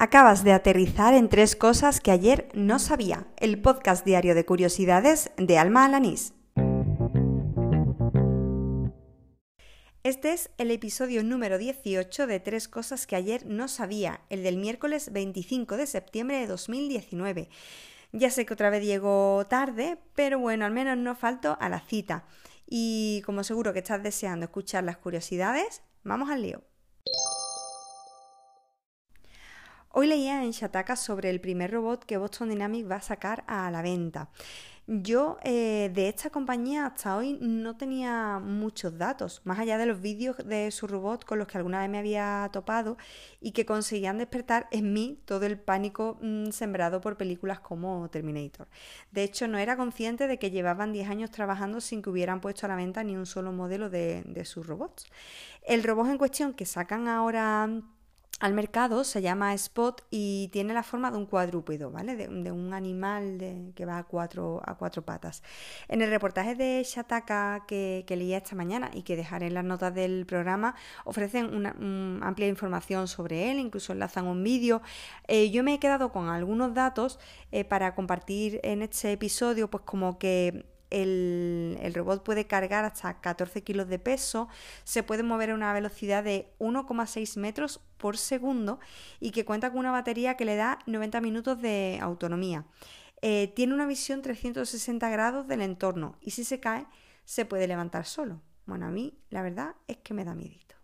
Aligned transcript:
Acabas 0.00 0.44
de 0.44 0.52
aterrizar 0.52 1.12
en 1.12 1.28
tres 1.28 1.56
cosas 1.56 2.00
que 2.00 2.12
ayer 2.12 2.48
no 2.54 2.78
sabía. 2.78 3.26
El 3.36 3.60
podcast 3.60 4.04
diario 4.04 4.36
de 4.36 4.44
curiosidades 4.44 5.32
de 5.36 5.58
Alma 5.58 5.84
Alanís. 5.84 6.34
Este 10.04 10.34
es 10.34 10.50
el 10.56 10.70
episodio 10.70 11.24
número 11.24 11.58
18 11.58 12.28
de 12.28 12.38
Tres 12.38 12.68
cosas 12.68 13.08
que 13.08 13.16
ayer 13.16 13.44
no 13.46 13.66
sabía, 13.66 14.20
el 14.30 14.44
del 14.44 14.58
miércoles 14.58 15.12
25 15.12 15.76
de 15.76 15.88
septiembre 15.88 16.36
de 16.38 16.46
2019. 16.46 17.48
Ya 18.12 18.30
sé 18.30 18.46
que 18.46 18.54
otra 18.54 18.70
vez 18.70 18.84
llego 18.84 19.48
tarde, 19.50 19.98
pero 20.14 20.38
bueno, 20.38 20.64
al 20.64 20.70
menos 20.70 20.96
no 20.96 21.16
falto 21.16 21.58
a 21.60 21.68
la 21.68 21.80
cita. 21.80 22.24
Y 22.68 23.22
como 23.26 23.42
seguro 23.42 23.72
que 23.72 23.80
estás 23.80 24.00
deseando 24.00 24.44
escuchar 24.44 24.84
las 24.84 24.98
curiosidades, 24.98 25.82
vamos 26.04 26.30
al 26.30 26.42
lío. 26.42 26.67
Hoy 29.90 30.06
leía 30.06 30.44
en 30.44 30.50
Shataka 30.50 30.96
sobre 30.96 31.30
el 31.30 31.40
primer 31.40 31.70
robot 31.70 32.04
que 32.04 32.18
Boston 32.18 32.50
Dynamics 32.50 32.90
va 32.90 32.96
a 32.96 33.02
sacar 33.02 33.44
a 33.46 33.70
la 33.70 33.80
venta. 33.80 34.28
Yo 34.86 35.38
eh, 35.42 35.90
de 35.92 36.08
esta 36.08 36.30
compañía 36.30 36.86
hasta 36.86 37.16
hoy 37.16 37.38
no 37.40 37.76
tenía 37.76 38.38
muchos 38.38 38.96
datos, 38.96 39.42
más 39.44 39.58
allá 39.58 39.76
de 39.76 39.84
los 39.84 40.00
vídeos 40.00 40.36
de 40.38 40.70
su 40.70 40.86
robot 40.86 41.24
con 41.24 41.38
los 41.38 41.46
que 41.46 41.58
alguna 41.58 41.80
vez 41.80 41.90
me 41.90 41.98
había 41.98 42.48
topado 42.52 42.96
y 43.40 43.52
que 43.52 43.66
conseguían 43.66 44.16
despertar 44.16 44.66
en 44.70 44.94
mí 44.94 45.20
todo 45.26 45.44
el 45.44 45.58
pánico 45.58 46.18
mm, 46.22 46.52
sembrado 46.52 47.02
por 47.02 47.18
películas 47.18 47.60
como 47.60 48.08
Terminator. 48.08 48.68
De 49.10 49.24
hecho, 49.24 49.46
no 49.46 49.58
era 49.58 49.76
consciente 49.76 50.26
de 50.26 50.38
que 50.38 50.50
llevaban 50.50 50.92
10 50.92 51.08
años 51.08 51.30
trabajando 51.30 51.82
sin 51.82 52.00
que 52.00 52.08
hubieran 52.08 52.40
puesto 52.40 52.64
a 52.64 52.70
la 52.70 52.76
venta 52.76 53.04
ni 53.04 53.16
un 53.16 53.26
solo 53.26 53.52
modelo 53.52 53.90
de, 53.90 54.22
de 54.26 54.44
sus 54.46 54.66
robots. 54.66 55.06
El 55.66 55.82
robot 55.82 56.08
en 56.08 56.18
cuestión 56.18 56.54
que 56.54 56.64
sacan 56.64 57.08
ahora 57.08 57.68
al 58.40 58.54
mercado 58.54 59.02
se 59.02 59.20
llama 59.20 59.52
Spot 59.54 60.06
y 60.10 60.48
tiene 60.52 60.72
la 60.72 60.84
forma 60.84 61.10
de 61.10 61.18
un 61.18 61.26
cuadrúpedo, 61.26 61.90
¿vale? 61.90 62.14
De, 62.14 62.52
un 62.52 62.72
animal 62.72 63.72
que 63.74 63.84
va 63.84 63.98
a 63.98 64.04
cuatro, 64.04 64.62
a 64.64 64.76
cuatro 64.76 65.02
patas. 65.02 65.42
En 65.88 66.02
el 66.02 66.10
reportaje 66.10 66.54
de 66.54 66.82
Shataka 66.84 67.64
que, 67.66 68.04
que 68.06 68.16
leí 68.16 68.34
esta 68.34 68.54
mañana 68.54 68.90
y 68.94 69.02
que 69.02 69.16
dejaré 69.16 69.48
en 69.48 69.54
las 69.54 69.64
notas 69.64 69.92
del 69.92 70.24
programa, 70.24 70.76
ofrecen 71.04 71.52
una 71.52 71.70
amplia 72.26 72.46
información 72.46 73.08
sobre 73.08 73.50
él, 73.50 73.58
incluso 73.58 73.92
enlazan 73.92 74.26
un 74.26 74.44
vídeo. 74.44 74.82
Eh, 75.26 75.50
yo 75.50 75.64
me 75.64 75.74
he 75.74 75.78
quedado 75.80 76.12
con 76.12 76.28
algunos 76.28 76.74
datos 76.74 77.18
eh, 77.50 77.64
para 77.64 77.94
compartir 77.96 78.60
en 78.62 78.82
este 78.82 79.10
episodio, 79.12 79.68
pues 79.68 79.82
como 79.84 80.18
que 80.18 80.64
el, 80.90 81.92
robot 81.94 82.22
puede 82.22 82.46
cargar 82.46 82.84
hasta 82.84 83.20
14 83.20 83.62
kilos 83.62 83.88
de 83.88 83.98
peso, 83.98 84.48
se 84.84 85.02
puede 85.02 85.22
mover 85.22 85.50
a 85.50 85.54
una 85.54 85.72
velocidad 85.72 86.24
de 86.24 86.52
1,6 86.58 87.38
metros 87.38 87.80
por 87.96 88.16
segundo 88.16 88.80
y 89.20 89.30
que 89.30 89.44
cuenta 89.44 89.70
con 89.70 89.80
una 89.80 89.92
batería 89.92 90.36
que 90.36 90.44
le 90.44 90.56
da 90.56 90.78
90 90.86 91.20
minutos 91.20 91.60
de 91.60 91.98
autonomía. 92.00 92.64
Eh, 93.20 93.52
tiene 93.56 93.74
una 93.74 93.86
visión 93.86 94.22
360 94.22 95.08
grados 95.10 95.48
del 95.48 95.62
entorno 95.62 96.16
y 96.20 96.30
si 96.30 96.44
se 96.44 96.60
cae 96.60 96.86
se 97.24 97.44
puede 97.44 97.66
levantar 97.66 98.06
solo. 98.06 98.40
Bueno, 98.66 98.86
a 98.86 98.90
mí 98.90 99.18
la 99.30 99.42
verdad 99.42 99.74
es 99.86 99.96
que 99.98 100.14
me 100.14 100.24
da 100.24 100.34
miedito. 100.34 100.77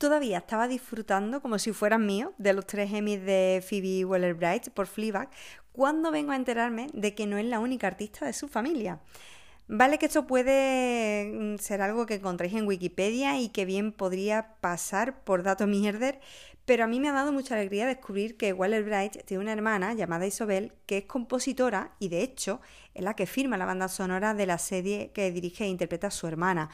Todavía 0.00 0.38
estaba 0.38 0.66
disfrutando 0.66 1.42
como 1.42 1.58
si 1.58 1.74
fueran 1.74 2.06
míos 2.06 2.30
de 2.38 2.54
los 2.54 2.66
tres 2.66 2.90
Emmys 2.90 3.22
de 3.22 3.62
Phoebe 3.62 4.06
Waller-Bright 4.06 4.70
por 4.70 4.86
Fleabag 4.86 5.28
cuando 5.72 6.10
vengo 6.10 6.32
a 6.32 6.36
enterarme 6.36 6.86
de 6.94 7.14
que 7.14 7.26
no 7.26 7.36
es 7.36 7.44
la 7.44 7.60
única 7.60 7.88
artista 7.88 8.24
de 8.24 8.32
su 8.32 8.48
familia. 8.48 8.98
Vale 9.68 9.98
que 9.98 10.06
esto 10.06 10.26
puede 10.26 11.30
mm, 11.30 11.58
ser 11.58 11.82
algo 11.82 12.06
que 12.06 12.14
encontréis 12.14 12.54
en 12.54 12.66
Wikipedia 12.66 13.38
y 13.38 13.50
que 13.50 13.66
bien 13.66 13.92
podría 13.92 14.54
pasar 14.62 15.22
por 15.22 15.42
dato 15.42 15.66
mierder, 15.66 16.18
pero 16.64 16.84
a 16.84 16.86
mí 16.86 16.98
me 16.98 17.10
ha 17.10 17.12
dado 17.12 17.30
mucha 17.30 17.54
alegría 17.54 17.86
descubrir 17.86 18.38
que 18.38 18.54
Waller 18.54 18.84
Bright 18.84 19.26
tiene 19.26 19.42
una 19.42 19.52
hermana 19.52 19.92
llamada 19.92 20.26
Isobel 20.26 20.72
que 20.86 20.96
es 20.96 21.04
compositora 21.04 21.92
y 21.98 22.08
de 22.08 22.22
hecho 22.22 22.62
es 22.94 23.02
la 23.02 23.14
que 23.14 23.26
firma 23.26 23.56
la 23.56 23.66
banda 23.66 23.88
sonora 23.88 24.34
de 24.34 24.46
la 24.46 24.58
serie 24.58 25.10
que 25.12 25.30
dirige 25.30 25.64
e 25.64 25.68
interpreta 25.68 26.10
su 26.10 26.26
hermana. 26.26 26.70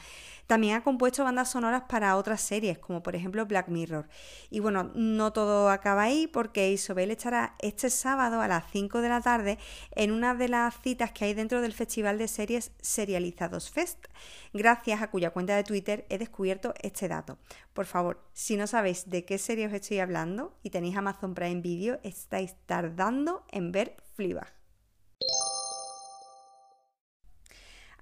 También 0.47 0.75
ha 0.75 0.83
compuesto 0.83 1.23
bandas 1.23 1.51
sonoras 1.51 1.83
para 1.89 2.15
otras 2.15 2.41
series, 2.41 2.77
como 2.79 3.03
por 3.03 3.15
ejemplo 3.15 3.45
Black 3.45 3.67
Mirror. 3.67 4.07
Y 4.49 4.59
bueno, 4.59 4.91
no 4.95 5.33
todo 5.33 5.69
acaba 5.69 6.03
ahí 6.03 6.27
porque 6.27 6.71
Isobel 6.71 7.11
estará 7.11 7.55
este 7.59 7.89
sábado 7.89 8.41
a 8.41 8.47
las 8.47 8.63
5 8.71 9.01
de 9.01 9.09
la 9.09 9.21
tarde 9.21 9.57
en 9.91 10.11
una 10.11 10.35
de 10.35 10.47
las 10.47 10.79
citas 10.81 11.11
que 11.11 11.25
hay 11.25 11.33
dentro 11.33 11.61
del 11.61 11.73
Festival 11.73 12.17
de 12.17 12.27
Series 12.27 12.71
Serializados 12.81 13.69
Fest, 13.69 14.05
gracias 14.53 15.01
a 15.01 15.09
cuya 15.09 15.31
cuenta 15.31 15.55
de 15.55 15.63
Twitter 15.63 16.05
he 16.09 16.17
descubierto 16.17 16.73
este 16.81 17.07
dato. 17.07 17.37
Por 17.73 17.85
favor, 17.85 18.23
si 18.33 18.57
no 18.57 18.67
sabéis 18.67 19.09
de 19.09 19.25
qué 19.25 19.37
serie 19.37 19.67
os 19.67 19.73
estoy 19.73 19.99
hablando 19.99 20.57
y 20.63 20.69
tenéis 20.69 20.97
Amazon 20.97 21.33
Prime 21.35 21.61
Video, 21.61 21.99
estáis 22.03 22.55
tardando 22.65 23.45
en 23.51 23.71
ver 23.71 23.97
Fleabag. 24.15 24.57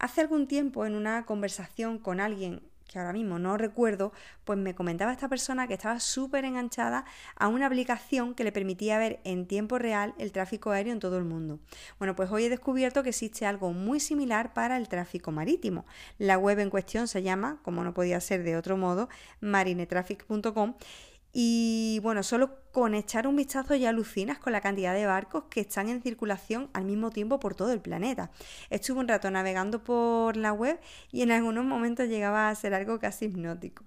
Hace 0.06 0.22
algún 0.22 0.46
tiempo, 0.46 0.86
en 0.86 0.94
una 0.94 1.26
conversación 1.26 1.98
con 1.98 2.20
alguien 2.20 2.62
que 2.88 3.00
ahora 3.00 3.12
mismo 3.12 3.40
no 3.40 3.58
recuerdo, 3.58 4.14
pues 4.44 4.60
me 4.60 4.76
comentaba 4.76 5.12
esta 5.12 5.28
persona 5.28 5.68
que 5.68 5.74
estaba 5.74 6.00
súper 6.00 6.46
enganchada 6.46 7.06
a 7.36 7.48
una 7.48 7.66
aplicación 7.66 8.36
que 8.36 8.44
le 8.44 8.52
permitía 8.52 9.00
ver 9.00 9.20
en 9.24 9.48
tiempo 9.48 9.80
real 9.80 10.14
el 10.20 10.32
tráfico 10.32 10.70
aéreo 10.70 10.94
en 10.94 11.00
todo 11.00 11.18
el 11.18 11.24
mundo. 11.24 11.60
Bueno, 11.98 12.16
pues 12.16 12.30
hoy 12.30 12.44
he 12.44 12.50
descubierto 12.50 13.02
que 13.02 13.10
existe 13.10 13.48
algo 13.48 13.74
muy 13.74 14.00
similar 14.00 14.54
para 14.54 14.78
el 14.78 14.90
tráfico 14.90 15.32
marítimo. 15.32 15.88
La 16.20 16.38
web 16.38 16.60
en 16.60 16.70
cuestión 16.70 17.08
se 17.08 17.24
llama, 17.24 17.58
como 17.64 17.84
no 17.84 17.96
podía 17.96 18.20
ser 18.22 18.44
de 18.44 18.58
otro 18.58 18.78
modo, 18.78 19.10
marinetraffic.com 19.42 20.76
y 21.38 22.00
bueno, 22.02 22.24
solo 22.24 22.62
con 22.72 22.96
echar 22.96 23.28
un 23.28 23.36
vistazo 23.36 23.76
ya 23.76 23.90
alucinas 23.90 24.40
con 24.40 24.54
la 24.54 24.62
cantidad 24.62 24.94
de 24.94 25.06
barcos 25.06 25.44
que 25.50 25.60
están 25.60 25.90
en 25.90 26.02
circulación 26.02 26.70
al 26.72 26.86
mismo 26.86 27.12
tiempo 27.12 27.42
por 27.42 27.56
todo 27.56 27.74
el 27.74 27.82
planeta. 27.82 28.32
Estuve 28.70 29.02
un 29.02 29.10
rato 29.10 29.30
navegando 29.30 29.84
por 29.84 30.38
la 30.38 30.54
web 30.54 30.80
y 31.12 31.24
en 31.24 31.32
algunos 31.32 31.66
momentos 31.66 32.08
llegaba 32.08 32.48
a 32.48 32.56
ser 32.56 32.74
algo 32.74 33.00
casi 33.00 33.26
hipnótico. 33.26 33.84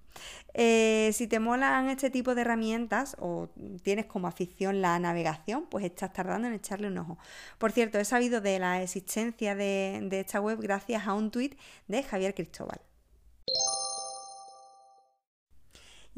Eh, 0.53 1.11
si 1.15 1.27
te 1.27 1.41
molan 1.41 1.89
este 1.89 2.11
tipo 2.11 2.35
de 2.35 2.43
herramientas 2.43 3.17
o 3.19 3.49
tienes 3.83 4.05
como 4.05 4.29
afición 4.29 4.83
la 4.83 4.99
navegación, 4.99 5.69
pues 5.71 5.87
estás 5.87 6.13
tardando 6.13 6.49
en 6.49 6.53
echarle 6.53 6.89
un 6.89 6.99
ojo. 6.99 7.17
Por 7.57 7.73
cierto, 7.73 7.99
he 7.99 8.05
sabido 8.05 8.43
de 8.43 8.59
la 8.59 8.83
existencia 8.83 9.55
de, 9.55 10.01
de 10.03 10.21
esta 10.21 10.39
web 10.43 10.59
gracias 10.61 11.07
a 11.07 11.15
un 11.15 11.31
tuit 11.31 11.59
de 11.87 12.03
Javier 12.03 12.35
Cristóbal. 12.35 12.79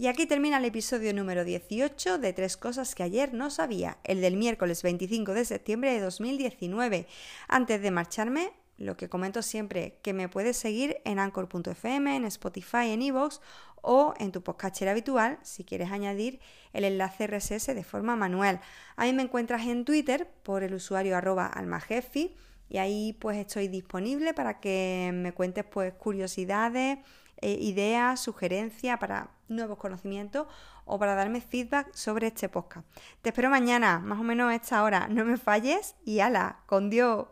Y 0.00 0.06
aquí 0.06 0.24
termina 0.24 0.56
el 0.56 0.64
episodio 0.64 1.12
número 1.12 1.44
18 1.44 2.16
de 2.16 2.32
Tres 2.32 2.56
Cosas 2.56 2.94
que 2.94 3.02
ayer 3.02 3.34
no 3.34 3.50
sabía, 3.50 3.98
el 4.02 4.22
del 4.22 4.38
miércoles 4.38 4.82
25 4.82 5.34
de 5.34 5.44
septiembre 5.44 5.92
de 5.92 6.00
2019. 6.00 7.06
Antes 7.48 7.82
de 7.82 7.90
marcharme, 7.90 8.50
lo 8.78 8.96
que 8.96 9.10
comento 9.10 9.42
siempre, 9.42 9.98
que 10.00 10.14
me 10.14 10.30
puedes 10.30 10.56
seguir 10.56 11.02
en 11.04 11.18
anchor.fm, 11.18 12.16
en 12.16 12.24
Spotify, 12.24 12.92
en 12.92 13.02
iVoox 13.02 13.40
o 13.82 14.14
en 14.18 14.32
tu 14.32 14.42
podcast 14.42 14.80
habitual 14.80 15.38
si 15.42 15.64
quieres 15.64 15.90
añadir 15.92 16.40
el 16.72 16.84
enlace 16.84 17.26
RSS 17.26 17.66
de 17.66 17.84
forma 17.84 18.16
manual. 18.16 18.62
A 18.96 19.04
mí 19.04 19.12
me 19.12 19.24
encuentras 19.24 19.66
en 19.66 19.84
Twitter 19.84 20.30
por 20.44 20.62
el 20.62 20.72
usuario 20.72 21.14
arroba 21.14 21.46
almajefi 21.46 22.34
y 22.70 22.78
ahí 22.78 23.12
pues 23.20 23.36
estoy 23.36 23.68
disponible 23.68 24.32
para 24.32 24.60
que 24.60 25.10
me 25.12 25.32
cuentes 25.32 25.64
pues 25.64 25.92
curiosidades, 25.92 27.00
eh, 27.42 27.58
ideas, 27.60 28.20
sugerencias 28.20 28.98
para 28.98 29.30
nuevos 29.48 29.78
conocimientos 29.78 30.46
o 30.84 30.98
para 30.98 31.14
darme 31.14 31.40
feedback 31.40 31.92
sobre 31.94 32.28
este 32.28 32.48
podcast. 32.48 32.86
Te 33.22 33.30
espero 33.30 33.50
mañana, 33.50 33.98
más 34.00 34.18
o 34.18 34.22
menos 34.22 34.50
a 34.50 34.54
esta 34.54 34.82
hora. 34.82 35.08
No 35.08 35.24
me 35.24 35.36
falles 35.36 35.94
y 36.04 36.20
ala, 36.20 36.60
con 36.66 36.90
Dios. 36.90 37.26